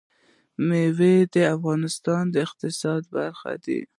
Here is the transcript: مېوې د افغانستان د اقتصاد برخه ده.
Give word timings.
مېوې 0.67 1.15
د 1.33 1.35
افغانستان 1.55 2.23
د 2.33 2.35
اقتصاد 2.47 3.01
برخه 3.15 3.51
ده. 3.65 3.79